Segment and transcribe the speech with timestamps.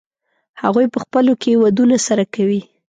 [0.61, 2.61] هغوی په خپلو کې ودونه سره کوي.